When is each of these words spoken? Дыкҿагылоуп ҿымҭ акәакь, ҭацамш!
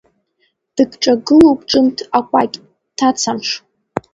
Дыкҿагылоуп 0.75 1.59
ҿымҭ 1.69 1.97
акәакь, 2.17 2.57
ҭацамш! 2.97 3.47